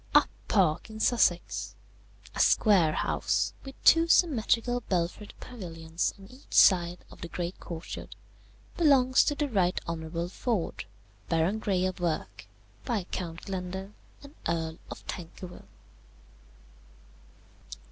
[0.15, 1.75] "Up Park, in Sussex,
[2.33, 8.15] a square house, with two symmetrical belfried pavilions on each side of the great courtyard,
[8.77, 10.85] belongs to the Right Honourable Forde,
[11.29, 12.47] Baron Grey of Werke,
[12.83, 13.93] Viscount Glendale
[14.23, 15.67] and Earl of Tankerville.